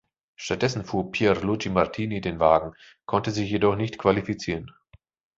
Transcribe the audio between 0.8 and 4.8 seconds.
fuhr Pierluigi Martini den Wagen, konnte sich jedoch nicht qualifizieren.